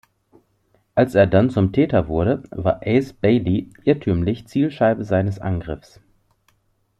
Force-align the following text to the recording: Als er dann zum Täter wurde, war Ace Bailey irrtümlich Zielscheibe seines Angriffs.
Als 0.95 1.13
er 1.13 1.27
dann 1.27 1.51
zum 1.51 1.73
Täter 1.73 2.07
wurde, 2.07 2.41
war 2.49 2.81
Ace 2.83 3.13
Bailey 3.13 3.69
irrtümlich 3.83 4.47
Zielscheibe 4.47 5.03
seines 5.05 5.37
Angriffs. 5.37 5.99